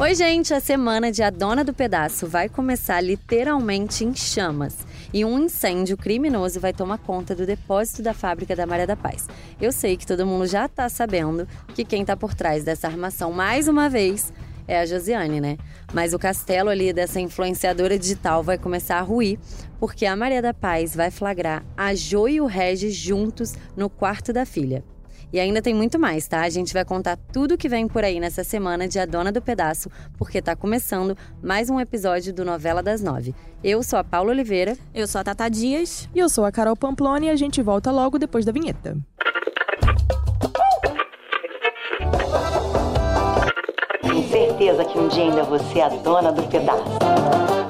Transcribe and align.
Oi, 0.00 0.14
gente! 0.14 0.54
A 0.54 0.60
semana 0.60 1.12
de 1.12 1.22
A 1.22 1.28
Dona 1.28 1.62
do 1.62 1.74
Pedaço 1.74 2.26
vai 2.26 2.48
começar 2.48 3.02
literalmente 3.02 4.02
em 4.02 4.14
chamas. 4.14 4.78
E 5.12 5.26
um 5.26 5.40
incêndio 5.40 5.94
criminoso 5.94 6.58
vai 6.58 6.72
tomar 6.72 6.96
conta 6.96 7.34
do 7.34 7.44
depósito 7.44 8.02
da 8.02 8.14
fábrica 8.14 8.56
da 8.56 8.66
Maria 8.66 8.86
da 8.86 8.96
Paz. 8.96 9.28
Eu 9.60 9.70
sei 9.70 9.98
que 9.98 10.06
todo 10.06 10.26
mundo 10.26 10.46
já 10.46 10.66
tá 10.66 10.88
sabendo 10.88 11.46
que 11.74 11.84
quem 11.84 12.02
tá 12.02 12.16
por 12.16 12.32
trás 12.32 12.64
dessa 12.64 12.86
armação, 12.86 13.30
mais 13.30 13.68
uma 13.68 13.90
vez, 13.90 14.32
é 14.66 14.80
a 14.80 14.86
Josiane, 14.86 15.38
né? 15.38 15.58
Mas 15.92 16.14
o 16.14 16.18
castelo 16.18 16.70
ali 16.70 16.94
dessa 16.94 17.20
influenciadora 17.20 17.98
digital 17.98 18.42
vai 18.42 18.56
começar 18.56 18.96
a 18.96 19.02
ruir, 19.02 19.38
porque 19.78 20.06
a 20.06 20.16
Maria 20.16 20.40
da 20.40 20.54
Paz 20.54 20.96
vai 20.96 21.10
flagrar 21.10 21.62
a 21.76 21.94
Jo 21.94 22.26
e 22.26 22.40
o 22.40 22.46
Regis 22.46 22.94
juntos 22.94 23.52
no 23.76 23.90
quarto 23.90 24.32
da 24.32 24.46
filha. 24.46 24.82
E 25.32 25.38
ainda 25.38 25.62
tem 25.62 25.72
muito 25.72 25.98
mais, 25.98 26.26
tá? 26.26 26.40
A 26.40 26.50
gente 26.50 26.72
vai 26.72 26.84
contar 26.84 27.16
tudo 27.32 27.56
que 27.56 27.68
vem 27.68 27.86
por 27.86 28.02
aí 28.02 28.18
nessa 28.18 28.42
semana 28.42 28.88
de 28.88 28.98
A 28.98 29.06
Dona 29.06 29.30
do 29.30 29.40
Pedaço, 29.40 29.88
porque 30.18 30.42
tá 30.42 30.56
começando 30.56 31.16
mais 31.40 31.70
um 31.70 31.78
episódio 31.78 32.32
do 32.32 32.44
Novela 32.44 32.82
das 32.82 33.00
Nove. 33.00 33.34
Eu 33.62 33.82
sou 33.82 33.98
a 33.98 34.04
Paula 34.04 34.30
Oliveira. 34.30 34.76
Eu 34.92 35.06
sou 35.06 35.20
a 35.20 35.24
Tata 35.24 35.48
Dias. 35.48 36.08
E 36.14 36.18
eu 36.18 36.28
sou 36.28 36.44
a 36.44 36.50
Carol 36.50 36.76
Pamplona 36.76 37.26
e 37.26 37.30
a 37.30 37.36
gente 37.36 37.62
volta 37.62 37.92
logo 37.92 38.18
depois 38.18 38.44
da 38.44 38.50
vinheta. 38.50 38.96
Tenho 44.02 44.28
certeza 44.28 44.84
que 44.84 44.98
um 44.98 45.08
dia 45.08 45.24
ainda 45.24 45.44
você 45.44 45.78
é 45.78 45.84
a 45.84 45.88
dona 45.90 46.32
do 46.32 46.42
pedaço. 46.44 47.69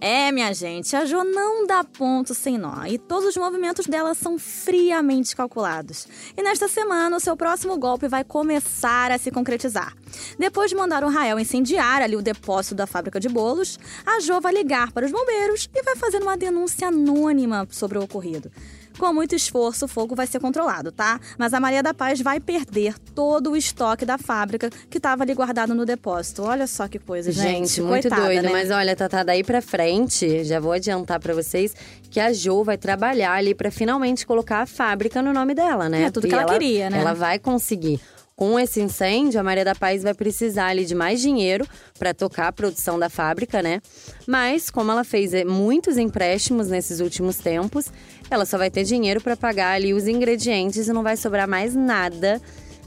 É, 0.00 0.30
minha 0.30 0.54
gente, 0.54 0.94
a 0.94 1.04
Jo 1.04 1.24
não 1.24 1.66
dá 1.66 1.82
ponto 1.82 2.32
sem 2.32 2.56
nó 2.56 2.86
e 2.86 2.98
todos 2.98 3.30
os 3.30 3.36
movimentos 3.36 3.86
dela 3.86 4.14
são 4.14 4.38
friamente 4.38 5.34
calculados. 5.34 6.06
E 6.36 6.42
nesta 6.42 6.68
semana, 6.68 7.16
o 7.16 7.20
seu 7.20 7.36
próximo 7.36 7.76
golpe 7.76 8.06
vai 8.06 8.22
começar 8.22 9.10
a 9.10 9.18
se 9.18 9.32
concretizar. 9.32 9.96
Depois 10.38 10.70
de 10.70 10.76
mandar 10.76 11.02
o 11.02 11.08
Rael 11.08 11.40
incendiar 11.40 12.00
ali 12.00 12.14
o 12.14 12.22
depósito 12.22 12.76
da 12.76 12.86
fábrica 12.86 13.18
de 13.18 13.28
bolos, 13.28 13.76
a 14.06 14.20
Jo 14.20 14.40
vai 14.40 14.52
ligar 14.52 14.92
para 14.92 15.04
os 15.04 15.10
bombeiros 15.10 15.68
e 15.74 15.82
vai 15.82 15.96
fazer 15.96 16.22
uma 16.22 16.36
denúncia 16.36 16.86
anônima 16.86 17.66
sobre 17.68 17.98
o 17.98 18.04
ocorrido. 18.04 18.52
Com 18.98 19.12
muito 19.12 19.34
esforço, 19.34 19.84
o 19.84 19.88
fogo 19.88 20.14
vai 20.14 20.26
ser 20.26 20.40
controlado, 20.40 20.90
tá? 20.90 21.20
Mas 21.38 21.54
a 21.54 21.60
Maria 21.60 21.82
da 21.82 21.94
Paz 21.94 22.20
vai 22.20 22.40
perder 22.40 22.98
todo 23.14 23.52
o 23.52 23.56
estoque 23.56 24.04
da 24.04 24.18
fábrica 24.18 24.70
que 24.90 24.98
estava 24.98 25.22
ali 25.22 25.34
guardado 25.34 25.74
no 25.74 25.86
depósito. 25.86 26.42
Olha 26.42 26.66
só 26.66 26.88
que 26.88 26.98
coisa, 26.98 27.30
gente. 27.30 27.48
Gente, 27.68 27.82
muito 27.82 28.08
Coitada, 28.08 28.26
doido. 28.26 28.42
né? 28.42 28.50
Mas 28.50 28.70
olha, 28.70 28.96
Tata, 28.96 29.24
daí 29.24 29.44
pra 29.44 29.62
frente, 29.62 30.42
já 30.44 30.58
vou 30.58 30.72
adiantar 30.72 31.20
pra 31.20 31.32
vocês 31.32 31.74
que 32.10 32.18
a 32.18 32.32
Jo 32.32 32.64
vai 32.64 32.76
trabalhar 32.76 33.32
ali 33.34 33.54
pra 33.54 33.70
finalmente 33.70 34.26
colocar 34.26 34.62
a 34.62 34.66
fábrica 34.66 35.22
no 35.22 35.32
nome 35.32 35.54
dela, 35.54 35.88
né? 35.88 36.02
É, 36.04 36.10
tudo 36.10 36.26
que 36.26 36.34
E 36.34 36.38
ela 36.38 36.52
queria, 36.52 36.90
né? 36.90 36.98
Ela 36.98 37.14
vai 37.14 37.38
conseguir. 37.38 38.00
Com 38.34 38.56
esse 38.56 38.80
incêndio, 38.80 39.40
a 39.40 39.42
Maria 39.42 39.64
da 39.64 39.74
Paz 39.74 40.04
vai 40.04 40.14
precisar 40.14 40.66
ali 40.68 40.84
de 40.84 40.94
mais 40.94 41.20
dinheiro 41.20 41.66
para 41.98 42.14
tocar 42.14 42.46
a 42.46 42.52
produção 42.52 42.96
da 42.96 43.10
fábrica, 43.10 43.60
né? 43.60 43.80
Mas, 44.28 44.70
como 44.70 44.92
ela 44.92 45.02
fez 45.02 45.34
eh, 45.34 45.44
muitos 45.44 45.98
empréstimos 45.98 46.68
nesses 46.68 47.00
últimos 47.00 47.38
tempos, 47.38 47.86
ela 48.30 48.44
só 48.44 48.58
vai 48.58 48.70
ter 48.70 48.84
dinheiro 48.84 49.20
para 49.20 49.36
pagar 49.36 49.72
ali 49.72 49.92
os 49.94 50.06
ingredientes 50.06 50.88
e 50.88 50.92
não 50.92 51.02
vai 51.02 51.16
sobrar 51.16 51.48
mais 51.48 51.74
nada, 51.74 52.40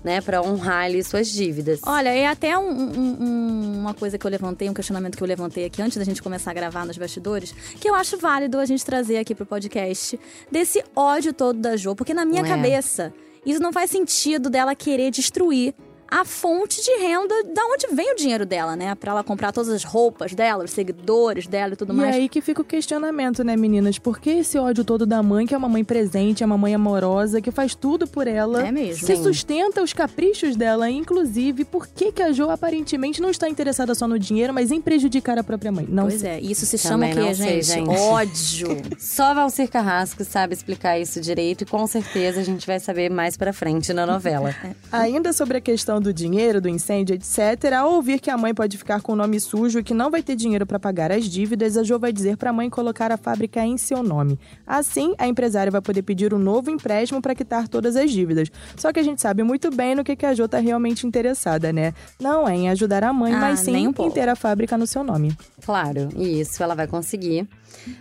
né, 0.04 0.20
para 0.22 0.42
honrar 0.42 0.86
ali 0.86 1.04
suas 1.04 1.28
dívidas. 1.30 1.80
Olha, 1.86 2.10
é 2.10 2.26
até 2.26 2.58
um- 2.58 2.64
um- 2.72 3.18
um- 3.22 3.80
uma 3.82 3.94
coisa 3.94 4.18
que 4.18 4.26
eu 4.26 4.32
levantei, 4.32 4.68
um 4.70 4.74
questionamento 4.74 5.16
que 5.16 5.22
eu 5.24 5.28
levantei 5.28 5.66
aqui 5.66 5.82
antes 5.82 5.98
da 5.98 6.04
gente 6.04 6.22
começar 6.24 6.52
a 6.52 6.54
gravar 6.54 6.86
nos 6.86 6.98
bastidores, 6.98 7.52
que 7.80 7.88
eu 7.90 7.94
acho 7.94 8.18
válido 8.18 8.58
a 8.60 8.66
gente 8.66 8.84
trazer 8.84 9.18
aqui 9.18 9.36
pro 9.36 9.46
podcast, 9.46 10.20
desse 10.52 10.84
ódio 10.96 11.34
todo 11.34 11.60
da 11.60 11.76
Jo, 11.78 11.96
porque 11.96 12.14
na 12.14 12.26
minha 12.26 12.42
É. 12.42 12.48
cabeça, 12.48 13.14
isso 13.46 13.60
não 13.62 13.72
faz 13.72 13.92
sentido 13.92 14.50
dela 14.50 14.74
querer 14.74 15.12
destruir 15.12 15.74
a 16.12 16.26
fonte 16.26 16.84
de 16.84 16.92
renda 16.98 17.34
da 17.54 17.62
onde 17.68 17.88
vem 17.96 18.12
o 18.12 18.16
dinheiro 18.18 18.46
dela, 18.46 18.76
né? 18.76 18.94
Pra 18.96 19.12
ela 19.14 19.24
comprar 19.24 19.54
todas 19.54 19.70
as 19.72 19.86
roupas 19.86 20.34
dela, 20.36 20.66
os 20.66 20.72
seguidores 20.72 21.48
dela 21.48 21.72
e 21.74 21.76
tudo 21.78 21.94
E 21.94 21.96
mais. 21.96 22.16
aí 22.16 22.28
que 22.28 22.42
fica 22.42 22.62
o 22.62 22.66
questionamento, 22.66 23.44
né, 23.46 23.56
meninas? 23.56 23.98
Por 23.98 24.20
que 24.20 24.30
esse 24.30 24.58
ódio 24.58 24.84
todo 24.84 25.06
da 25.06 25.24
mãe, 25.24 25.46
que 25.48 25.54
é 25.56 25.58
uma 25.58 25.70
mãe 25.70 25.84
presente, 25.86 26.44
é 26.44 26.46
uma 26.46 26.58
mãe 26.58 26.76
amorosa, 26.76 27.40
que 27.42 27.50
faz 27.50 27.74
tudo 27.74 28.06
por 28.08 28.28
ela? 28.28 28.68
É 28.68 28.72
mesmo. 28.72 29.08
Sustenta 29.24 29.82
os 29.82 29.94
caprichos 29.94 30.56
dela, 30.58 30.90
inclusive, 30.90 31.64
por 31.64 31.88
que, 31.88 32.12
que 32.12 32.22
a 32.22 32.32
Jo 32.34 32.50
aparentemente 32.50 33.22
não 33.22 33.30
está 33.30 33.48
interessada 33.48 33.96
só 33.96 34.06
no 34.08 34.20
dinheiro, 34.20 34.54
mas 34.54 34.70
em 34.70 34.82
prejudicar 34.82 35.40
a 35.40 35.44
própria 35.44 35.72
mãe? 35.72 35.86
Não 35.88 36.04
Pois 36.08 36.20
sei. 36.20 36.30
é, 36.32 36.40
isso 36.42 36.66
se 36.66 36.78
chama 36.78 37.08
Também 37.08 37.12
o 37.12 37.16
quê, 37.16 37.28
não 37.30 37.36
sei, 37.36 37.62
gente? 37.62 37.86
gente. 37.88 38.00
Ódio. 38.00 38.68
Só 39.00 39.34
Valcir 39.34 39.70
Carrasco 39.70 40.24
sabe 40.26 40.54
explicar 40.54 41.00
isso 41.00 41.22
direito 41.22 41.62
e 41.62 41.66
com 41.66 41.86
certeza 41.88 42.42
a 42.42 42.44
gente 42.44 42.68
vai 42.68 42.80
saber 42.80 43.10
mais 43.10 43.38
pra 43.38 43.54
frente 43.54 43.94
na 43.94 44.06
novela. 44.06 44.54
Ainda 44.92 45.32
sobre 45.32 45.58
a 45.58 45.62
questão 45.62 46.01
do 46.02 46.14
dinheiro, 46.14 46.60
do 46.60 46.68
incêndio, 46.68 47.16
etc., 47.16 47.74
ao 47.78 47.94
ouvir 47.94 48.20
que 48.20 48.30
a 48.30 48.38
mãe 48.38 48.54
pode 48.54 48.78
ficar 48.78 49.02
com 49.02 49.14
o 49.14 49.16
nome 49.16 49.40
sujo 49.40 49.80
e 49.80 49.84
que 49.84 49.94
não 49.94 50.10
vai 50.12 50.22
ter 50.22 50.36
dinheiro 50.36 50.66
para 50.66 50.80
pagar 50.80 51.12
as 51.12 51.26
dívidas, 51.26 51.78
a 51.78 51.84
Jo 51.84 51.98
vai 52.00 52.12
dizer 52.12 52.38
para 52.38 52.50
a 52.50 52.54
mãe 52.54 52.70
colocar 52.70 53.12
a 53.12 53.18
fábrica 53.18 53.64
em 53.66 53.78
seu 53.78 54.04
nome. 54.04 54.40
Assim, 54.66 55.14
a 55.18 55.28
empresária 55.28 55.72
vai 55.72 55.82
poder 55.82 56.02
pedir 56.02 56.34
um 56.34 56.40
novo 56.40 56.70
empréstimo 56.70 57.22
para 57.22 57.36
quitar 57.36 57.68
todas 57.68 57.96
as 57.96 58.12
dívidas. 58.12 58.50
Só 58.76 58.92
que 58.92 59.00
a 59.00 59.04
gente 59.04 59.22
sabe 59.22 59.44
muito 59.44 59.70
bem 59.70 59.96
no 59.96 60.04
que, 60.04 60.16
que 60.16 60.26
a 60.26 60.34
Jo 60.34 60.48
tá 60.48 60.60
realmente 60.60 61.06
interessada, 61.08 61.72
né? 61.72 61.94
Não 62.20 62.48
é 62.48 62.56
em 62.56 62.70
ajudar 62.70 63.04
a 63.04 63.14
mãe, 63.14 63.34
Ah, 63.34 63.40
mas 63.40 63.60
sim 63.60 63.88
um 63.88 63.94
em 63.98 64.12
ter 64.12 64.28
a 64.28 64.36
fábrica 64.36 64.78
no 64.78 64.88
seu 64.88 65.04
nome. 65.04 65.36
Claro, 65.64 66.10
isso 66.18 66.62
ela 66.64 66.76
vai 66.76 66.88
conseguir. 66.88 67.48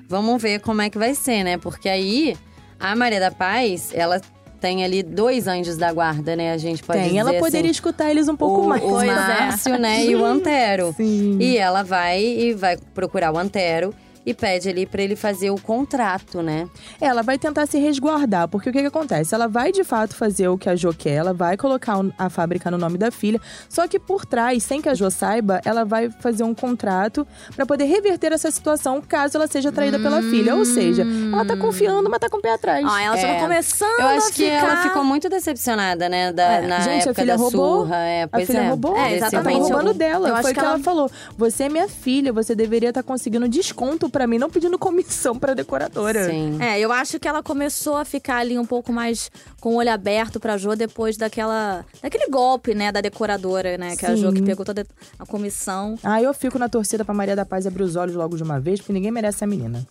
Vamos 0.09 0.41
ver 0.41 0.61
como 0.61 0.83
é 0.83 0.91
que 0.91 0.99
vai 0.99 1.15
ser, 1.15 1.45
né? 1.45 1.59
Porque 1.59 1.89
aí 1.89 2.37
a 2.79 2.97
Maria 2.97 3.21
da 3.21 3.31
Paz, 3.31 3.91
ela 3.95 4.21
tem 4.61 4.85
ali 4.85 5.03
dois 5.03 5.49
anjos 5.49 5.77
da 5.77 5.93
guarda, 5.93 6.37
né? 6.37 6.53
A 6.53 6.59
gente 6.59 6.83
pode 6.83 6.99
Tem, 6.99 7.09
dizer 7.09 7.19
ela 7.21 7.33
poderia 7.35 7.61
assim, 7.63 7.71
escutar 7.71 8.11
eles 8.11 8.29
um 8.29 8.37
pouco 8.37 8.61
o, 8.61 8.69
mais. 8.69 8.83
o 8.83 9.01
é. 9.01 9.07
Márcio, 9.07 9.79
né? 9.79 10.05
E 10.05 10.15
o 10.15 10.25
Antero. 10.25 10.93
Sim. 10.97 11.39
E 11.41 11.57
ela 11.57 11.83
vai 11.83 12.23
e 12.23 12.53
vai 12.53 12.77
procurar 12.95 13.33
o 13.33 13.39
Antero 13.39 13.95
e 14.31 14.35
pede 14.35 14.69
ali 14.69 14.87
pra 14.87 15.03
ele 15.03 15.17
fazer 15.17 15.51
o 15.51 15.57
contrato, 15.61 16.43
né? 16.43 16.69
Ela 17.01 17.23
vai 17.23 17.39
tentar 17.39 17.67
se 17.67 17.79
resguardar, 17.79 18.49
porque 18.49 18.71
o 18.71 18.73
que, 18.73 18.81
que 18.81 18.87
acontece? 18.87 19.35
Ela 19.35 19.47
vai 19.49 19.73
de 19.73 19.85
fato 19.85 20.15
fazer 20.15 20.49
o 20.49 20.57
que 20.59 20.69
a 20.69 20.77
Jo 20.77 20.93
quer, 20.93 21.15
ela 21.15 21.33
vai 21.33 21.57
colocar 21.57 21.99
a 22.19 22.29
fábrica 22.31 22.71
no 22.71 22.79
nome 22.79 22.97
da 22.99 23.11
filha, 23.11 23.41
só 23.69 23.87
que 23.89 23.99
por 23.99 24.25
trás, 24.27 24.63
sem 24.63 24.81
que 24.81 24.89
a 24.89 24.95
Jo 24.95 25.11
saiba, 25.11 25.61
ela 25.65 25.85
vai 25.85 26.11
fazer 26.11 26.43
um 26.45 26.55
contrato 26.55 27.27
pra 27.57 27.67
poder 27.67 27.85
reverter 27.85 28.33
essa 28.33 28.51
situação 28.51 29.01
caso 29.01 29.37
ela 29.37 29.47
seja 29.47 29.73
traída 29.73 29.99
pela 29.99 30.23
filha. 30.23 30.55
Ou 30.55 30.65
seja, 30.65 31.05
ela 31.33 31.45
tá 31.45 31.57
confiando, 31.57 32.09
mas 32.11 32.19
tá 32.21 32.29
com 32.29 32.39
o 32.39 32.41
pé 32.43 32.53
atrás. 32.55 32.85
Ó, 32.85 32.99
ela 32.99 33.19
É. 33.19 33.35
tá 33.35 33.41
começando 33.41 33.99
Eu 34.01 34.07
acho 34.09 34.29
a 34.29 34.31
que 34.33 34.45
ficar... 34.45 34.57
ela 34.57 34.77
ficou 34.83 35.05
muito 35.05 35.29
decepcionada, 35.29 36.09
né? 36.09 36.33
Da, 36.33 36.43
É. 36.53 36.67
Na 36.67 36.81
Gente, 36.81 36.89
a 36.91 36.97
época 37.11 37.15
filha 37.15 37.37
da 37.37 37.43
roubou. 37.43 37.83
surra. 37.85 37.97
É, 37.97 38.23
a 38.25 38.29
pois 38.29 38.47
filha 38.47 38.59
é. 38.59 38.69
roubou, 38.69 38.97
É, 38.97 39.01
ela 39.01 39.17
exatamente. 39.17 39.45
tava 39.45 39.59
roubando 39.65 39.91
Eu- 39.91 39.95
dela. 39.95 40.29
eu 40.29 40.35
Foi 40.37 40.43
o 40.43 40.47
que 40.49 40.53
que 40.55 40.61
ela... 40.61 40.75
ela- 40.75 40.79
falou. 40.83 41.11
Você 41.37 41.65
é 41.65 41.69
minha 41.69 41.89
filha, 41.89 42.33
você 42.33 42.55
deveria 42.55 42.89
estar 42.91 43.03
conseguindo 43.03 43.49
desconto 43.49 44.09
pra 44.11 44.20
mim, 44.27 44.39
não 44.39 44.51
pedindo 44.51 44.79
comissão 44.79 45.39
pra 45.39 45.55
decoradora. 45.55 46.29
Sim. 46.29 46.59
É, 46.61 46.79
eu 46.79 46.93
acho 46.93 47.19
que 47.19 47.27
ela 47.29 47.43
começou 47.43 47.97
a 47.97 48.05
ficar 48.05 48.37
ali 48.39 48.59
um 48.59 48.67
pouco 48.67 48.93
mais 48.93 49.31
com 49.61 49.75
o 49.75 49.77
olho 49.77 49.91
aberto 49.93 50.39
pra 50.41 50.57
Jo 50.57 50.75
depois 50.75 51.17
daquela. 51.17 51.85
daquele 52.03 52.29
golpe, 52.29 52.75
né, 52.75 52.91
da 52.93 53.01
decoradora, 53.01 53.77
né? 53.79 53.97
Que 53.97 54.07
a 54.07 54.15
Jo 54.17 54.33
que 54.33 54.39
Sim. 54.39 54.45
pegou 54.45 54.65
toda 54.65 54.87
a 55.19 55.27
comissão. 55.27 55.97
Ah, 56.03 56.23
eu 56.23 56.33
fico 56.35 56.59
na 56.59 56.69
torcida 56.69 57.05
pra 57.05 57.15
Maria 57.15 57.37
da 57.37 57.45
Paz 57.45 57.67
abrir 57.67 57.83
os 57.83 57.97
olhos 57.97 58.15
logo 58.15 58.37
de 58.37 58.43
uma 58.43 58.59
vez, 58.61 58.81
porque 58.81 58.93
ninguém 58.93 59.11
merece 59.11 59.45
a 59.45 59.47
menina. 59.47 59.87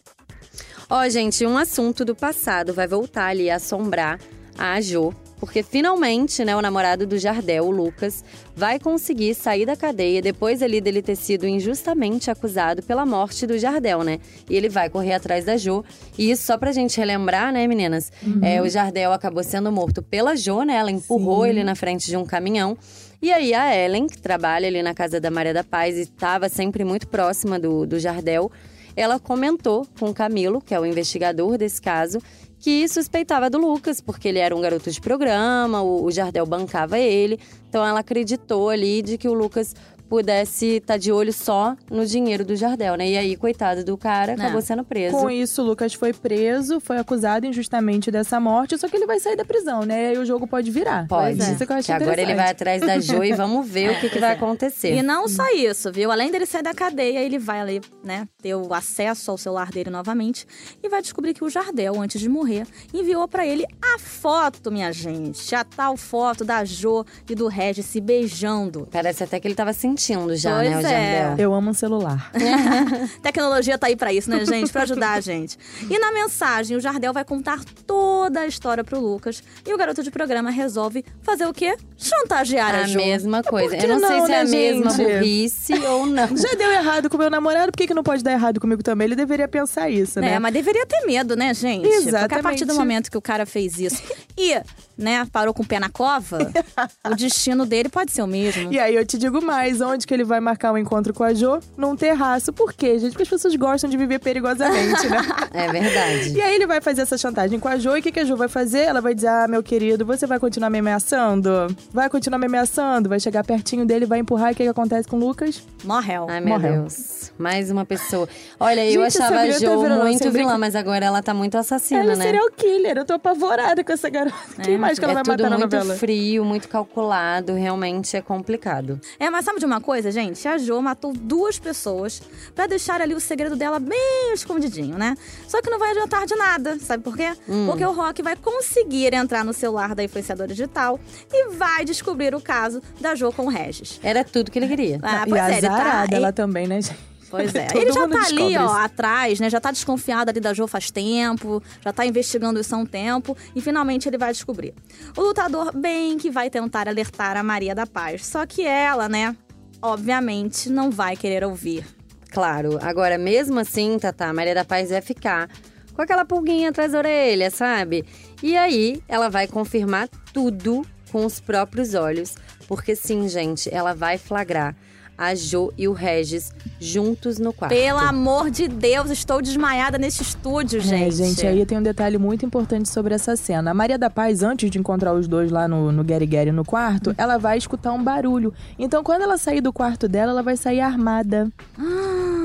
Ó, 0.90 1.08
gente, 1.08 1.46
um 1.46 1.58
assunto 1.58 2.04
do 2.04 2.16
passado 2.16 2.74
vai 2.74 2.88
voltar 2.88 3.28
ali 3.28 3.50
a 3.50 3.58
assombrar 3.58 4.20
a 4.58 4.82
Jo. 4.82 5.14
Porque 5.40 5.64
finalmente, 5.64 6.44
né, 6.44 6.56
o 6.56 6.62
namorado 6.62 7.08
do 7.08 7.18
Jardel, 7.18 7.66
o 7.66 7.72
Lucas, 7.72 8.24
vai 8.56 8.78
conseguir 8.78 9.34
sair 9.34 9.66
da 9.66 9.76
cadeia 9.76 10.22
depois 10.22 10.62
ali 10.62 10.82
dele 10.82 11.02
ter 11.02 11.16
sido 11.16 11.48
injustamente 11.48 12.30
acusado 12.30 12.84
pela 12.84 13.06
morte 13.06 13.48
do 13.48 13.58
Jardel, 13.58 14.04
né? 14.04 14.20
E 14.50 14.56
ele 14.56 14.68
vai 14.68 14.90
correr 14.90 15.14
atrás 15.14 15.46
da 15.46 15.56
Jo. 15.56 15.84
E 16.18 16.30
isso 16.30 16.44
só 16.44 16.58
pra 16.58 16.72
gente 16.74 16.98
relembrar, 16.98 17.54
né, 17.54 17.66
meninas? 17.68 18.12
É, 18.42 18.62
o 18.62 18.68
Jardel 18.68 19.14
acabou 19.14 19.44
sendo 19.44 19.72
morto 19.72 20.04
pela 20.04 20.36
Jo, 20.36 20.64
né? 20.64 20.76
Ela 20.76 20.92
empurrou 20.92 21.46
ele 21.46 21.64
na 21.64 21.76
frente 21.76 22.08
de 22.08 22.18
um 22.18 22.26
caminhão. 22.26 22.78
E 23.22 23.32
aí 23.32 23.54
a 23.54 23.76
Ellen, 23.76 24.08
que 24.08 24.18
trabalha 24.18 24.68
ali 24.68 24.82
na 24.82 24.94
casa 24.94 25.20
da 25.20 25.32
Maria 25.32 25.54
da 25.54 25.64
Paz 25.64 25.98
e 25.98 26.02
estava 26.02 26.48
sempre 26.50 26.84
muito 26.84 27.08
próxima 27.08 27.60
do, 27.60 27.86
do 27.86 28.00
Jardel, 28.00 28.52
ela 28.96 29.20
comentou 29.20 29.88
com 30.00 30.10
o 30.10 30.14
Camilo, 30.14 30.62
que 30.62 30.74
é 30.74 30.80
o 30.80 30.86
investigador 30.86 31.58
desse 31.58 31.82
caso, 31.82 32.20
que 32.60 32.88
suspeitava 32.88 33.50
do 33.50 33.58
Lucas, 33.58 34.02
porque 34.02 34.28
ele 34.28 34.40
era 34.40 34.56
um 34.56 34.62
garoto 34.62 34.92
de 34.92 35.00
programa, 35.00 35.82
o, 35.82 36.04
o 36.04 36.12
Jardel 36.12 36.46
bancava 36.46 37.00
ele. 37.00 37.40
Então 37.70 37.86
ela 37.86 38.02
acreditou 38.02 38.70
ali 38.70 39.02
de 39.02 39.18
que 39.18 39.28
o 39.28 39.34
Lucas 39.34 39.74
pudesse 40.10 40.78
estar 40.78 40.98
de 40.98 41.12
olho 41.12 41.32
só 41.32 41.76
no 41.90 42.04
dinheiro 42.06 42.44
do 42.44 42.56
Jardel, 42.56 42.96
né? 42.96 43.08
E 43.08 43.18
aí, 43.18 43.36
coitado 43.36 43.84
do 43.84 43.96
cara, 43.96 44.36
Não. 44.36 44.44
acabou 44.44 44.62
sendo 44.62 44.84
preso. 44.84 45.16
Com 45.16 45.30
isso, 45.30 45.62
o 45.62 45.66
Lucas 45.66 45.94
foi 45.94 46.12
preso, 46.12 46.80
foi 46.80 46.98
acusado 46.98 47.46
injustamente 47.46 48.10
dessa 48.10 48.40
morte, 48.40 48.76
só 48.78 48.88
que 48.90 48.98
ele 48.98 49.06
vai 49.06 49.20
sair 49.20 49.36
da 49.36 49.46
prisão, 49.46 49.84
né? 49.84 50.06
E 50.06 50.08
aí 50.08 50.18
o 50.18 50.26
jogo 50.26 50.48
pode 50.48 50.72
virar. 50.72 51.08
Pode. 51.08 51.38
Pois 51.38 51.48
é. 51.50 51.54
Isso 51.54 51.66
que 51.66 51.72
eu 51.72 51.78
acho 51.78 51.86
Que 51.86 51.92
agora 51.94 52.22
ele 52.22 52.34
vai 52.34 52.50
atrás 52.50 52.82
da 52.82 53.00
Jo 53.00 53.24
e 53.24 53.34
vamos 53.34 53.68
ver 53.68 53.92
o 53.92 54.00
que, 54.00 54.10
que 54.10 54.20
vai 54.20 54.32
é. 54.32 54.34
acontecer. 54.34 54.96
E 54.96 55.04
não 55.04 55.28
só 55.28 55.48
isso, 55.54 55.92
viu? 55.92 56.12
Além 56.12 56.32
dele 56.32 56.48
sair 56.48 56.64
da 56.64 56.74
cadeia, 56.74 57.20
ele 57.20 57.38
vai 57.38 57.62
ali, 57.62 57.82
né, 58.04 58.28
ter 58.42 58.56
o 58.56 58.74
acesso 58.74 59.30
ao 59.30 59.38
celular 59.38 59.70
dele 59.70 59.92
novamente 59.92 60.48
e 60.82 60.90
vai 60.90 61.02
descobrir 61.02 61.36
que 61.36 61.44
o 61.44 61.50
Jardel, 61.50 62.02
antes 62.02 62.20
de 62.20 62.28
morrer, 62.28 62.66
enviou 62.92 63.28
pra 63.28 63.46
ele 63.46 63.66
a 63.80 64.00
foto, 64.00 64.72
minha 64.72 64.92
gente. 64.92 65.54
A 65.54 65.64
tal 65.64 65.96
foto 65.96 66.44
da 66.44 66.66
Jo 66.66 67.06
e 67.30 67.36
do 67.36 67.48
Regis 67.48 67.86
se 67.86 68.02
beijando. 68.02 68.88
Parece 68.92 69.24
até 69.24 69.40
que 69.40 69.48
ele 69.48 69.56
tava 69.56 69.72
sentindo 69.72 69.99
já, 70.00 70.56
Pois 70.56 70.70
né, 70.70 70.76
o 70.76 70.80
é. 70.80 70.82
Jardel. 70.82 71.36
Eu 71.38 71.54
amo 71.54 71.72
um 71.72 71.74
celular. 71.74 72.32
Tecnologia 73.22 73.78
tá 73.78 73.88
aí 73.88 73.96
pra 73.96 74.14
isso, 74.14 74.30
né, 74.30 74.46
gente? 74.46 74.72
Pra 74.72 74.84
ajudar 74.84 75.14
a 75.14 75.20
gente. 75.20 75.58
E 75.90 76.00
na 76.00 76.12
mensagem, 76.12 76.78
o 76.78 76.80
Jardel 76.80 77.14
vai 77.14 77.26
contar 77.26 77.60
toda 77.86 78.42
a 78.42 78.48
história 78.48 78.84
pro 78.84 79.00
Lucas. 79.00 79.44
E 79.66 79.74
o 79.74 79.78
garoto 79.78 80.02
de 80.04 80.12
programa 80.12 80.50
resolve 80.50 81.04
fazer 81.22 81.46
o 81.46 81.54
quê? 81.54 81.76
Chantagear 81.98 82.76
a, 82.76 82.84
A 82.84 82.88
mesma 82.88 83.44
coisa. 83.44 83.76
Eu 83.76 84.00
não, 84.00 84.08
sei 84.08 84.18
não, 84.18 84.26
se 84.26 84.32
é 84.32 84.40
a 84.40 84.44
né, 84.44 84.50
mesma 84.50 84.92
gente? 84.92 85.14
burrice 85.14 85.74
ou 85.74 86.06
não. 86.06 86.36
Já 86.36 86.56
deu 86.56 86.72
errado 86.72 87.10
com 87.10 87.18
meu 87.18 87.30
namorado, 87.30 87.72
por 87.72 87.78
que, 87.78 87.88
que 87.88 87.94
não 87.94 88.04
pode 88.04 88.24
dar 88.24 88.32
errado 88.32 88.60
comigo 88.60 88.82
também? 88.82 89.06
Ele 89.06 89.16
deveria 89.16 89.48
pensar 89.48 89.90
isso, 89.90 90.20
né? 90.20 90.34
É, 90.34 90.40
mas 90.40 90.54
deveria 90.54 90.86
ter 90.86 91.06
medo, 91.06 91.36
né, 91.36 91.54
gente? 91.54 91.82
Porque 91.82 91.96
a 91.96 92.00
Exatamente. 92.00 92.44
partir 92.44 92.66
do 92.66 92.74
momento 92.74 93.12
que 93.12 93.18
o 93.18 93.22
cara 93.22 93.46
fez 93.46 93.80
isso 93.80 94.02
e, 94.38 94.56
né, 94.98 95.28
parou 95.32 95.54
com 95.54 95.64
o 95.64 95.66
pé 95.66 95.80
na 95.80 95.90
cova, 95.90 96.52
o 97.06 97.16
destino 97.16 97.66
dele 97.66 97.90
pode 97.90 98.12
ser 98.12 98.22
o 98.22 98.28
mesmo. 98.28 98.72
E 98.72 98.80
aí 98.80 98.96
eu 98.96 99.06
te 99.06 99.18
digo 99.18 99.42
mais, 99.42 99.82
onde 99.90 100.06
que 100.08 100.14
ele 100.14 100.24
vai 100.24 100.40
marcar 100.40 100.72
o 100.72 100.78
encontro 100.78 101.14
com 101.14 101.24
a 101.24 101.34
Jo? 101.34 101.60
Num 101.78 101.96
terraço. 101.96 102.52
Por 102.54 102.74
quê, 102.74 102.98
gente? 103.00 103.12
Porque 103.12 103.24
as 103.24 103.30
pessoas 103.30 103.56
gostam 103.56 103.90
de 103.90 103.98
viver 103.98 104.20
perigosamente, 104.20 105.08
né? 105.08 105.20
É 105.52 105.68
verdade. 105.72 106.34
E 106.34 106.42
aí 106.42 106.56
ele 106.56 106.68
vai 106.68 106.80
fazer 106.80 107.02
essa 107.02 107.18
chantagem 107.18 107.60
com 107.60 107.68
a 107.68 107.78
Jo, 107.78 107.96
e 107.98 108.00
o 108.00 108.04
que, 108.04 108.12
que 108.12 108.20
a 108.20 108.24
Jo 108.24 108.36
vai 108.36 108.48
fazer? 108.48 108.80
Ela 108.82 109.02
vai 109.02 109.14
dizer, 109.16 109.28
ah, 109.28 109.48
meu 109.48 109.64
querido, 109.64 110.06
você 110.06 110.26
vai 110.28 110.40
continuar 110.40 110.70
me 110.70 110.78
ameaçando? 110.80 111.50
Vai 111.92 112.10
continuar 112.10 112.38
me 112.38 112.46
ameaçando? 112.46 113.10
Vai 113.10 113.20
chegar 113.20 113.44
pertinho 113.44 113.86
dele, 113.86 114.06
vai 114.06 114.20
empurrar, 114.20 114.50
e 114.50 114.54
o 114.54 114.56
que, 114.56 114.64
que 114.64 114.70
acontece 114.70 115.08
com 115.08 115.18
o 115.18 115.20
Lucas? 115.20 115.64
Morreu. 115.84 116.28
Ai, 116.30 116.40
meu 116.40 116.54
Morreu. 116.54 116.82
Deus. 116.82 117.32
Mais 117.38 117.72
uma 117.72 117.86
pessoa. 117.86 118.28
Olha, 118.60 118.86
eu 118.86 119.02
Gente, 119.02 119.08
essa 119.08 119.24
achava 119.26 119.42
a 119.42 119.46
tá 119.48 119.52
Jo 119.52 119.82
virando 119.82 120.04
muito 120.04 120.32
vilã, 120.32 120.58
mas 120.58 120.76
agora 120.76 121.06
ela 121.06 121.22
tá 121.24 121.34
muito 121.34 121.58
assassina, 121.58 122.02
ela 122.02 122.14
é 122.14 122.16
né? 122.16 122.26
serial 122.26 122.50
killer, 122.56 122.98
eu 122.98 123.06
tô 123.06 123.14
apavorada 123.14 123.84
com 123.84 123.92
essa 123.92 124.10
garota. 124.10 124.36
Quem 124.64 124.78
mais 124.78 125.00
que 125.00 125.06
ela 125.06 125.14
é 125.14 125.16
vai 125.16 125.24
tudo 125.24 125.44
matar 125.44 125.50
na 125.50 125.58
muito 125.58 125.76
novela? 125.76 125.96
frio, 125.96 126.46
muito 126.46 126.68
calculado, 126.68 127.54
realmente 127.54 128.16
é 128.16 128.22
complicado. 128.22 129.00
É, 129.20 129.30
mas 129.30 129.46
sabe 129.46 129.60
de 129.60 129.66
uma 129.66 129.79
coisa, 129.82 130.12
gente? 130.12 130.48
A 130.48 130.58
Jo 130.58 130.82
matou 130.82 131.14
duas 131.14 131.58
pessoas 131.60 132.22
pra 132.56 132.68
deixar 132.68 133.02
ali 133.02 133.14
o 133.14 133.20
segredo 133.20 133.56
dela 133.56 133.80
bem 133.80 134.34
escondidinho, 134.34 134.98
né? 134.98 135.16
Só 135.48 135.62
que 135.62 135.70
não 135.70 135.80
vai 135.80 135.92
adiantar 135.92 136.26
de 136.26 136.36
nada, 136.36 136.78
sabe 136.80 137.04
por 137.04 137.16
quê? 137.16 137.32
Hum. 137.48 137.68
Porque 137.68 137.86
o 137.86 137.92
Rock 137.92 138.22
vai 138.22 138.36
conseguir 138.36 139.14
entrar 139.14 139.44
no 139.44 139.54
celular 139.54 139.94
da 139.96 140.04
influenciadora 140.04 140.50
digital 140.50 141.00
e 141.32 141.50
vai 141.50 141.86
descobrir 141.86 142.34
o 142.36 142.42
caso 142.42 142.82
da 143.00 143.16
Jo 143.16 143.32
com 143.32 143.46
o 143.46 143.50
Regis. 143.50 144.00
Era 144.04 144.24
tudo 144.24 144.52
que 144.52 144.60
ele 144.60 144.68
queria. 144.68 145.00
Ah, 145.02 145.24
e 145.26 145.30
pois 145.30 145.42
a 145.42 145.50
é, 145.52 145.62
tá. 145.62 145.68
Azarada, 145.74 146.06
ele- 146.08 146.16
ela 146.16 146.34
também, 146.34 146.68
né, 146.68 146.82
gente? 146.82 147.10
Pois 147.30 147.54
é. 147.54 147.68
Todo 147.72 147.82
Ele 147.84 147.92
já 147.92 148.08
tá 148.08 148.26
ali, 148.26 148.58
ó, 148.58 148.66
isso. 148.66 148.74
atrás, 148.76 149.40
né? 149.40 149.50
Já 149.52 149.60
tá 149.62 149.70
desconfiado 149.72 150.30
ali 150.30 150.40
da 150.40 150.52
Jo 150.52 150.66
faz 150.66 150.90
tempo, 150.90 151.62
já 151.80 151.94
tá 151.94 152.04
investigando 152.04 152.60
isso 152.60 152.74
há 152.74 152.78
um 152.80 152.88
tempo 152.88 153.38
e 153.56 153.62
finalmente 153.62 154.10
ele 154.10 154.18
vai 154.18 154.32
descobrir. 154.32 154.74
O 155.16 155.22
lutador 155.22 155.72
bem 155.78 156.18
que 156.18 156.32
vai 156.32 156.50
tentar 156.50 156.88
alertar 156.88 157.38
a 157.38 157.44
Maria 157.44 157.76
da 157.76 157.86
Paz, 157.86 158.26
só 158.26 158.48
que 158.48 158.66
ela, 158.66 159.08
né, 159.08 159.36
obviamente 159.82 160.70
não 160.70 160.90
vai 160.92 161.16
querer 161.16 161.44
ouvir. 161.44 161.86
Claro. 162.32 162.78
Agora, 162.82 163.18
mesmo 163.18 163.60
assim, 163.60 163.98
Tatá, 164.00 164.30
a 164.30 164.34
Maria 164.34 164.56
da 164.56 164.66
Paz 164.66 164.90
vai 164.90 165.02
ficar 165.02 165.50
com 165.94 166.02
aquela 166.02 166.24
pulguinha 166.24 166.70
atrás 166.70 166.92
da 166.92 167.00
orelha, 167.00 167.50
sabe? 167.50 168.06
E 168.42 168.56
aí, 168.56 169.02
ela 169.08 169.30
vai 169.30 169.48
confirmar 169.48 170.08
tudo 170.34 170.86
com 171.12 171.26
os 171.26 171.40
próprios 171.40 171.96
olhos. 171.96 172.36
Porque 172.68 172.96
sim, 172.96 173.28
gente, 173.28 173.74
ela 173.74 173.94
vai 173.94 174.18
flagrar 174.18 174.76
a 175.20 175.36
Jo 175.36 175.74
e 175.78 175.86
o 175.86 175.92
Regis 175.92 176.54
juntos 176.80 177.38
no 177.40 177.52
quarto. 177.52 177.74
Pelo 177.74 178.00
amor 178.00 178.50
de 178.50 178.70
Deus, 178.70 179.10
estou 179.10 179.42
desmaiada 179.42 179.98
nesse 179.98 180.24
estúdio, 180.24 180.80
gente. 180.80 181.04
É, 181.04 181.12
gente, 181.12 181.46
aí 181.46 181.66
tem 181.66 181.78
um 181.78 181.84
detalhe 181.84 182.18
muito 182.18 182.46
importante 182.46 182.88
sobre 182.88 183.14
essa 183.14 183.36
cena. 183.36 183.72
A 183.72 183.74
Maria 183.74 183.98
da 183.98 184.10
Paz, 184.10 184.42
antes 184.42 184.72
de 184.72 184.80
encontrar 184.80 185.14
os 185.14 185.28
dois 185.28 185.52
lá 185.52 185.68
no, 185.68 185.92
no 185.92 186.06
Gary 186.06 186.26
Gary 186.26 186.54
no 186.54 186.64
quarto, 186.64 187.14
ela 187.18 187.38
vai 187.38 187.58
escutar 187.58 187.92
um 187.92 188.02
barulho. 188.02 188.54
Então, 188.78 189.04
quando 189.04 189.24
ela 189.24 189.38
sair 189.38 189.60
do 189.60 189.74
quarto 189.74 190.08
dela, 190.08 190.32
ela 190.32 190.42
vai 190.42 190.56
sair 190.56 190.80
armada. 190.80 191.52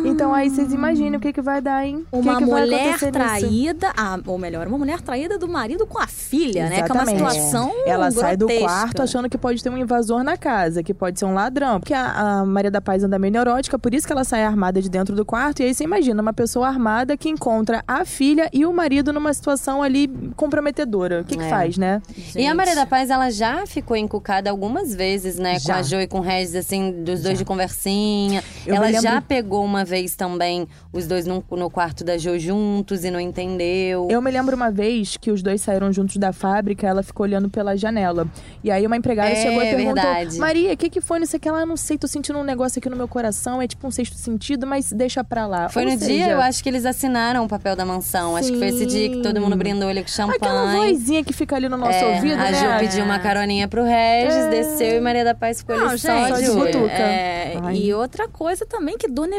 Então, 0.05 0.35
aí 0.35 0.51
vocês 0.51 0.73
imaginem 0.73 1.17
o 1.17 1.21
que, 1.21 1.33
que 1.33 1.41
vai 1.41 1.61
dar, 1.63 1.87
hein? 1.87 2.05
Que 2.11 2.17
Uma 2.19 2.37
que 2.37 2.45
vai 2.45 2.61
mulher 2.63 2.99
traída, 3.11 3.91
ah, 3.97 4.19
ou 4.27 4.37
melhor, 4.39 4.67
uma 4.69 4.77
mulher 4.77 5.01
traída 5.01 5.39
do 5.39 5.49
marido 5.49 5.87
com 5.87 5.99
a 5.99 6.07
filha, 6.07 6.69
né? 6.69 6.83
Que 6.83 6.93
é 6.93 6.95
uma 6.95 7.03
Exatamente. 7.05 7.17
situação 7.41 7.73
Ela 7.87 8.11
sai 8.11 8.37
do 8.37 8.47
grotesca. 8.47 8.69
quarto 8.69 9.03
achando 9.03 9.31
que 9.31 9.39
pode 9.39 9.63
ter 9.63 9.71
um 9.71 9.79
invasor 9.79 10.23
na 10.23 10.37
casa, 10.37 10.83
que 10.83 10.93
pode 10.93 11.19
ser 11.19 11.25
um 11.25 11.33
ladrão. 11.33 11.81
Porque 11.81 11.95
a, 11.95 12.41
a 12.41 12.45
Maria 12.45 12.71
da 12.71 12.81
Paz 12.83 13.03
anda 13.03 13.19
meio 13.19 13.33
neurótica, 13.33 13.79
por 13.79 13.95
isso 13.95 14.07
que 14.07 14.13
ela 14.13 14.25
sai 14.25 14.45
armada 14.45 14.81
de 14.83 14.91
dentro 14.91 15.17
do 15.17 15.25
quarto. 15.25 15.61
E 15.63 15.65
aí 15.67 15.75
você 15.75 15.85
imagina 15.85 16.21
uma 16.21 16.33
pessoa 16.35 16.69
armada 16.69 17.17
que 17.17 17.31
encontra 17.31 17.83
a 17.89 18.05
filha 18.05 18.51
e 18.53 18.67
o 18.67 18.73
marido 18.75 19.11
numa 19.13 19.33
situação 19.33 19.83
ali 19.83 20.09
comprometedora. 20.37 21.23
O 21.23 21.25
que, 21.25 21.37
que 21.37 21.43
É. 21.45 21.49
faz, 21.49 21.79
né? 21.79 22.03
E 22.37 22.47
a 22.47 22.55
Maria 22.55 22.75
da 22.75 22.85
Paz, 22.85 23.09
ela 23.09 23.31
já 23.31 23.67
ficou 23.67 23.97
encucada 23.97 24.51
algumas 24.51 24.95
vezes, 24.95 25.39
né? 25.39 25.55
Com 25.55 25.69
Já. 25.69 25.77
a 25.77 25.83
Jo 25.83 25.97
e 26.01 26.07
com 26.07 26.19
o 26.19 26.23
Regis, 26.23 26.55
assim, 26.55 27.03
dos 27.03 27.23
dois 27.23 27.39
de 27.39 27.45
conversinha. 27.45 28.43
Eu 28.67 28.75
ela 28.75 28.87
me 28.89 28.93
já 29.01 29.01
lembro- 29.15 29.25
pegou 29.27 29.65
uma 29.65 29.83
vez 29.85 29.94
também 30.17 30.67
os 30.93 31.07
dois 31.07 31.27
no, 31.27 31.45
no 31.51 31.71
quarto 31.71 32.05
da 32.05 32.17
Jo 32.19 32.39
juntos 32.39 33.05
e 33.05 33.11
não 33.11 33.21
entendeu. 33.21 34.09
Eu 34.11 34.21
me 34.21 34.31
lembro 34.31 34.57
uma 34.57 34.71
vez 34.71 35.17
que 35.17 35.31
os 35.31 35.43
dois 35.43 35.61
saíram 35.61 35.93
juntos 35.93 36.17
da 36.17 36.33
fábrica, 36.33 36.87
ela 36.87 37.03
ficou 37.03 37.25
olhando 37.25 37.49
pela 37.49 37.77
janela. 37.77 38.27
E 38.63 38.71
aí 38.71 38.87
uma 38.87 38.97
empregada 38.97 39.31
É, 39.31 39.37
chegou 39.37 39.63
e 39.63 39.71
perguntou: 39.71 39.95
verdade. 39.95 40.39
Maria, 40.39 40.73
o 40.73 40.77
que, 40.77 40.89
que 40.91 41.01
foi? 41.01 41.19
Não 41.19 41.27
sei 41.27 41.39
o 41.39 41.41
que 41.41 41.49
ela, 41.49 41.65
não 41.67 41.77
sei, 41.77 41.97
tô 41.99 42.07
sentindo 42.07 42.39
um 42.39 42.45
negócio 42.45 42.79
aqui 42.79 42.89
no 42.89 42.97
meu 42.97 43.09
coração, 43.09 43.61
é 43.61 43.67
tipo 43.67 43.87
um 43.87 43.91
sexto 43.91 44.17
sentido, 44.17 44.67
mas 44.67 44.93
deixa 44.93 45.23
pra 45.23 45.47
lá. 45.47 45.69
Foi 45.69 45.85
Ou 45.85 45.93
no 45.93 45.99
seja, 45.99 46.11
dia, 46.13 46.31
eu 46.31 46.41
acho 46.41 46.63
que 46.63 46.69
eles 46.69 46.85
assinaram 46.85 47.45
o 47.45 47.49
papel 47.49 47.77
da 47.77 47.85
mansão. 47.85 48.37
Acho 48.37 48.53
que 48.53 48.59
foi 48.59 48.69
esse 48.69 48.87
dia 48.87 49.09
que 49.11 49.23
todo 49.23 49.41
mundo 49.41 49.57
brindou 49.57 49.91
ele 49.91 50.03
com 50.03 50.09
champanhe. 50.09 50.37
Aquela 50.37 50.67
vozinha 50.77 51.25
que 51.25 51.33
fica 51.33 51.57
ali 51.57 51.69
no 51.69 51.77
nosso 51.77 51.93
É, 51.99 52.17
ouvido, 52.17 52.35
a 52.41 52.51
né? 52.51 52.53
Jo 52.55 52.79
pediu 52.81 53.05
uma 53.05 53.19
caroninha 53.19 53.69
pro 53.69 53.85
Regis, 53.85 54.47
desceu 54.51 54.97
e 54.97 55.01
Maria 55.01 55.25
da 55.25 55.35
Paz 55.35 55.59
ficou 55.59 55.77
Não, 55.77 55.89
ali 55.89 55.99
gente, 55.99 56.29
só 56.29 56.35
de 56.37 56.47
só 56.47 56.65
de. 56.67 56.75
É, 56.91 57.57
e 57.73 57.93
outra 57.95 58.29
coisa 58.29 58.67
também 58.67 58.97
que 58.99 59.09
Dona 59.09 59.37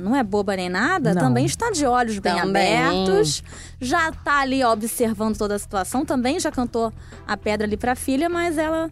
Não 0.00 0.14
é 0.16 0.22
boba 0.22 0.56
nem 0.56 0.68
nada, 0.68 1.14
Não. 1.14 1.22
também 1.22 1.44
está 1.46 1.70
de 1.70 1.84
olhos 1.86 2.18
bem 2.18 2.34
Também. 2.36 2.78
abertos, 2.78 3.42
já 3.80 4.10
tá 4.12 4.40
ali 4.40 4.62
ó, 4.62 4.72
observando 4.72 5.36
toda 5.36 5.54
a 5.54 5.58
situação, 5.58 6.04
também 6.04 6.38
já 6.40 6.50
cantou 6.50 6.92
a 7.26 7.36
pedra 7.36 7.66
ali 7.66 7.76
pra 7.76 7.94
filha, 7.94 8.28
mas 8.28 8.58
ela, 8.58 8.90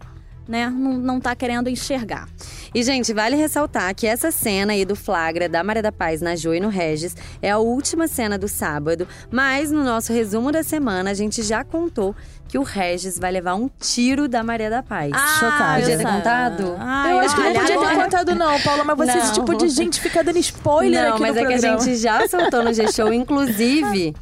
né, 0.51 0.69
não, 0.69 0.93
não 0.93 1.19
tá 1.19 1.33
querendo 1.35 1.69
enxergar. 1.69 2.27
E, 2.75 2.83
gente, 2.83 3.13
vale 3.13 3.35
ressaltar 3.35 3.95
que 3.95 4.05
essa 4.05 4.29
cena 4.31 4.73
aí 4.73 4.83
do 4.85 4.95
flagra 4.95 5.47
da 5.47 5.63
Maria 5.63 5.81
da 5.81 5.91
Paz 5.91 6.21
na 6.21 6.35
Jo 6.35 6.53
e 6.53 6.59
no 6.59 6.67
Regis 6.69 7.15
é 7.41 7.49
a 7.49 7.57
última 7.57 8.07
cena 8.07 8.37
do 8.37 8.47
sábado. 8.47 9.07
Mas 9.31 9.71
no 9.71 9.83
nosso 9.83 10.11
resumo 10.13 10.51
da 10.51 10.61
semana, 10.61 11.09
a 11.11 11.13
gente 11.13 11.41
já 11.41 11.63
contou 11.63 12.13
que 12.47 12.57
o 12.57 12.63
Regis 12.63 13.17
vai 13.17 13.31
levar 13.31 13.55
um 13.55 13.69
tiro 13.79 14.27
da 14.27 14.43
Maria 14.43 14.69
da 14.69 14.83
Paz. 14.83 15.11
Chocada. 15.39 15.79
Podia 15.79 15.97
ter 15.97 16.03
contado? 16.03 16.75
Ai, 16.77 17.13
eu 17.13 17.19
acho 17.19 17.35
que 17.35 17.41
não 17.41 17.53
podia 17.53 17.79
ter 17.79 17.95
contado, 17.95 18.35
não, 18.35 18.59
Paula, 18.61 18.83
mas 18.83 18.97
você 18.97 19.11
é 19.11 19.17
esse 19.17 19.27
Não. 19.27 19.33
tipo 19.33 19.55
de 19.55 19.69
gente 19.69 20.01
fica 20.01 20.21
dando 20.21 20.37
spoiler 20.39 21.01
Não, 21.03 21.13
aqui 21.13 21.21
mas 21.21 21.33
no 21.35 21.39
é 21.39 21.45
que 21.45 21.53
a 21.53 21.57
programa. 21.57 21.79
gente 21.79 21.95
já 21.97 22.27
soltou 22.27 22.63
no 22.63 22.73
G-Show. 22.73 23.11
Inclusive, 23.13 24.13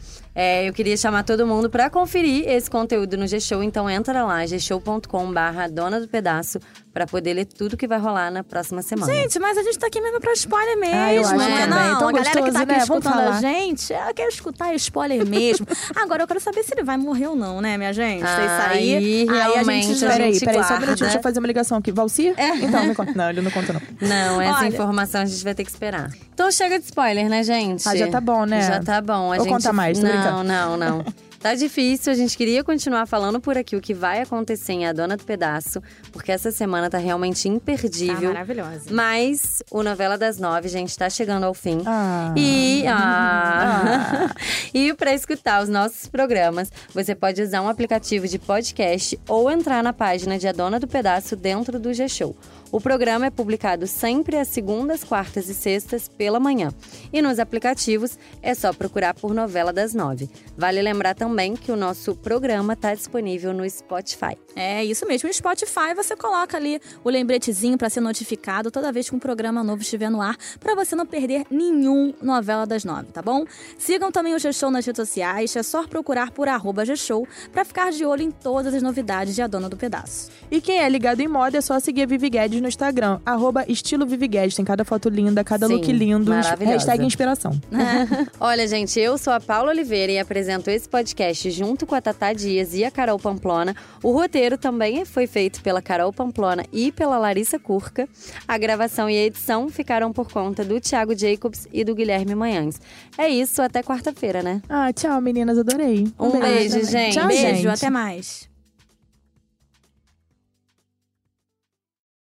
é, 0.42 0.70
eu 0.70 0.72
queria 0.72 0.96
chamar 0.96 1.24
todo 1.24 1.46
mundo 1.46 1.70
pra 1.70 1.90
conferir 1.90 2.48
esse 2.48 2.72
conteúdo 2.72 3.18
no 3.18 3.28
G-Show. 3.28 3.62
Então 3.62 3.90
entra 3.90 4.24
lá, 4.24 4.46
gshow.com 4.46 5.34
barra 5.34 5.68
dona 5.68 6.00
do 6.00 6.08
pedaço, 6.08 6.62
pra 6.94 7.06
poder 7.06 7.34
ler 7.34 7.46
tudo 7.46 7.78
que 7.78 7.88
vai 7.88 8.00
rolar 8.00 8.32
na 8.32 8.44
próxima 8.44 8.82
semana. 8.82 9.14
Gente, 9.14 9.40
mas 9.40 9.58
a 9.58 9.64
gente 9.64 9.78
tá 9.78 9.88
aqui 9.88 10.02
mesmo 10.02 10.20
pra 10.20 10.34
spoiler 10.34 10.78
mesmo, 10.78 10.96
Ah, 10.96 11.14
eu 11.14 11.22
acho 11.22 11.36
não 11.36 11.42
é 11.44 11.48
também. 11.68 11.68
não? 11.90 12.00
Tão 12.00 12.08
a 12.10 12.12
galera 12.12 12.30
que 12.30 12.34
tá 12.34 12.42
gostoso, 12.42 12.58
aqui 12.64 12.72
né? 12.72 12.78
Escutando 12.80 13.20
a 13.20 13.42
gente, 13.42 13.94
ela 13.94 14.14
quer 14.14 14.28
escutar 14.28 14.74
spoiler 14.76 15.26
mesmo. 15.26 15.68
Agora, 15.96 16.24
eu 16.24 16.28
quero 16.28 16.40
saber 16.40 16.64
se 16.64 16.74
ele 16.74 16.84
vai 16.84 16.98
morrer 16.98 17.28
ou 17.28 17.36
não, 17.36 17.62
né, 17.62 17.78
minha 17.78 17.94
gente? 17.94 18.24
Aí, 18.26 18.48
sair, 18.48 18.96
aí 19.30 19.30
a 19.30 19.48
realmente, 19.50 19.88
gente 19.88 20.00
já... 20.00 20.10
Peraí, 20.10 20.34
gente 20.34 20.46
peraí, 20.46 20.64
só 20.64 20.74
um 20.76 20.80
minutinho, 20.80 21.06
deixa 21.06 21.18
eu 21.20 21.24
fazer 21.24 21.40
uma 21.40 21.48
ligação 21.48 21.78
aqui. 21.78 21.92
Valcir? 21.92 22.34
Então, 22.62 22.84
me 22.86 22.96
conta. 22.96 23.14
Não, 23.16 23.30
ele 23.30 23.42
não 23.42 23.52
conta, 23.52 23.74
não. 23.74 23.82
Não, 24.02 24.42
essa 24.42 24.60
Olha- 24.60 24.68
informação 24.68 25.22
a 25.22 25.26
gente 25.26 25.44
vai 25.44 25.54
ter 25.56 25.64
que 25.64 25.70
esperar. 25.72 26.10
Então 26.34 26.52
chega 26.52 26.80
de 26.80 26.86
spoiler, 26.86 27.30
né, 27.30 27.44
gente? 27.44 27.88
Ah, 27.88 27.96
já 27.96 28.08
tá 28.10 28.20
bom, 28.20 28.46
né? 28.46 28.62
Já 28.62 28.82
tá 28.82 29.00
bom. 29.02 29.32
A 29.32 29.36
Ou 29.38 29.44
gente... 29.44 29.48
conta 29.50 29.72
mais, 29.74 30.00
tô 30.00 30.06
Não, 30.06 30.12
brincando. 30.14 30.44
não, 30.44 30.78
não. 30.78 31.06
Tá 31.40 31.56
difícil, 31.56 32.12
a 32.12 32.16
gente 32.16 32.36
queria 32.36 32.66
continuar 32.66 33.06
falando 33.06 33.40
por 33.40 33.58
aqui 33.58 33.74
o 33.74 33.80
que 33.82 33.94
vai 33.94 34.22
acontecer 34.22 34.74
em 34.74 34.86
A 34.86 34.92
Dona 34.92 35.16
do 35.16 35.24
Pedaço, 35.24 35.82
porque 36.12 36.34
essa 36.34 36.52
semana 36.52 36.90
tá 36.90 36.98
realmente 36.98 37.44
Tá 37.44 37.50
imperdível. 37.56 38.34
maravilhosa. 38.34 38.82
Mas 38.92 39.64
o 39.72 39.82
Novela 39.82 40.18
das 40.18 40.38
Nove, 40.38 40.68
gente, 40.68 40.98
tá 40.98 41.10
chegando 41.10 41.46
ao 41.46 41.54
fim. 41.54 41.82
Ah. 41.86 42.34
E, 42.36 42.84
ah, 42.88 44.30
e 44.74 44.94
para 44.94 45.14
escutar 45.14 45.64
os 45.64 45.70
nossos 45.70 46.08
programas, 46.08 46.70
você 46.94 47.16
pode 47.16 47.42
usar 47.42 47.62
um 47.62 47.70
aplicativo 47.70 48.28
de 48.28 48.38
podcast 48.38 49.18
ou 49.28 49.50
entrar 49.50 49.82
na 49.82 49.94
página 49.94 50.38
de 50.38 50.46
A 50.46 50.52
Dona 50.52 50.78
do 50.78 50.88
Pedaço 50.88 51.38
dentro 51.38 51.80
do 51.80 51.94
G-Show. 51.94 52.36
O 52.72 52.80
programa 52.80 53.26
é 53.26 53.30
publicado 53.32 53.88
sempre 53.88 54.38
às 54.38 54.48
segundas, 54.48 55.04
quartas 55.04 55.50
e 55.50 55.56
sextas 55.56 56.08
pela 56.08 56.40
manhã. 56.40 56.72
E 57.12 57.20
nos 57.20 57.40
aplicativos 57.40 58.20
é 58.44 58.54
só 58.54 58.72
procurar 58.72 59.16
por 59.16 59.34
Novela 59.34 59.74
das 59.74 59.96
Nove. 59.96 60.30
Vale 60.56 60.80
lembrar 60.80 61.16
também 61.16 61.56
que 61.56 61.72
o 61.72 61.76
nosso 61.76 62.14
programa 62.14 62.74
está 62.74 62.94
disponível 62.94 63.54
no 63.54 63.68
Spotify. 63.68 64.38
É 64.56 64.86
isso 64.86 65.08
mesmo. 65.08 65.28
No 65.28 65.34
Spotify 65.34 65.96
você 65.96 66.16
coloca 66.16 66.58
ali 66.58 66.80
o 67.04 67.10
lembretezinho 67.10 67.76
para 67.76 67.90
ser 67.90 68.02
notificado 68.02 68.70
toda 68.70 68.92
vez 68.92 69.10
que 69.10 69.16
um 69.16 69.20
programa 69.20 69.64
novo 69.64 69.82
estiver 69.82 70.12
no 70.12 70.22
ar, 70.22 70.38
para 70.60 70.76
você 70.76 70.96
não 70.96 71.08
perder 71.08 71.46
nenhum 71.50 72.14
Novela 72.22 72.68
das 72.68 72.84
Nove, 72.84 73.08
tá 73.12 73.22
bom? 73.22 73.46
Sigam 73.80 74.12
também 74.12 74.36
o 74.36 74.40
G-Show 74.40 74.70
nas 74.70 74.86
redes 74.86 75.00
sociais, 75.08 75.56
é 75.56 75.64
só 75.64 75.88
procurar 75.88 76.30
por 76.32 76.48
arroba 76.48 76.86
G-Show 76.86 77.28
para 77.52 77.66
ficar 77.66 77.92
de 77.92 78.06
olho 78.06 78.22
em 78.22 78.30
todas 78.30 78.76
as 78.76 78.84
novidades 78.84 79.34
de 79.34 79.42
A 79.42 79.48
Dona 79.48 79.70
do 79.70 79.78
Pedaço. 79.78 80.30
E 80.52 80.62
quem 80.62 80.80
é 80.80 80.88
ligado 80.88 81.22
em 81.22 81.28
moda 81.28 81.58
é 81.58 81.62
só 81.62 81.80
seguir 81.80 82.04
a 82.04 82.06
Vivi 82.06 82.30
Guedes 82.30 82.59
no 82.62 82.68
Instagram, 82.68 83.20
arroba 83.26 83.66
estilo 83.68 84.06
Vivi 84.06 84.28
Guedes. 84.28 84.56
Tem 84.56 84.66
cada 84.66 84.84
foto 84.86 85.10
linda, 85.10 85.44
cada 85.44 85.68
Sim, 85.68 85.74
look 85.76 85.92
lindo. 85.92 86.32
Hashtag 86.32 87.04
inspiração. 87.04 87.60
Olha, 88.40 88.68
gente, 88.68 89.00
eu 89.00 89.18
sou 89.18 89.34
a 89.34 89.40
Paula 89.40 89.72
Oliveira 89.72 90.12
e 90.12 90.20
apresento 90.20 90.70
esse 90.70 90.88
podcast 90.88 91.50
junto 91.52 91.86
com 91.86 91.96
a 91.96 92.02
Tatá 92.02 92.34
Dias 92.34 92.74
e 92.74 92.84
a 92.84 92.92
Carol 92.92 93.20
Pamplona. 93.20 93.76
O 94.04 94.12
roteiro 94.12 94.58
também 94.58 95.06
foi 95.06 95.28
feito 95.28 95.62
pela 95.62 95.82
Carol 95.82 96.12
Pamplona 96.12 96.66
e 96.72 96.92
pela 96.92 97.18
Larissa 97.18 97.60
Curca. 97.60 98.08
A 98.48 98.58
gravação 98.58 99.10
e 99.10 99.18
a 99.18 99.26
edição 99.26 99.70
ficaram 99.70 100.12
por 100.12 100.32
conta 100.32 100.64
do 100.64 100.80
Thiago 100.80 101.18
Jacobs 101.18 101.68
e 101.72 101.84
do 101.84 101.94
Guilherme 101.96 102.36
Manhães. 102.36 102.80
É 103.18 103.30
isso, 103.30 103.62
até 103.62 103.84
quarta-feira, 103.84 104.42
né? 104.42 104.62
Ah, 104.68 104.92
tchau, 104.92 105.20
meninas. 105.22 105.58
Adorei. 105.58 106.08
Um 106.20 106.40
beijo, 106.40 106.80
também. 106.80 106.86
gente. 106.86 107.14
Tchau, 107.14 107.28
Beijo, 107.28 107.42
gente. 107.42 107.68
até 107.68 107.90
mais. 107.90 108.49